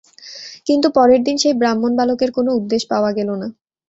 [0.67, 3.47] কিন্তু পরের দিন সেই ব্রাহ্মণবালকের কোনো উদ্দেশ পাওয়া গেল না।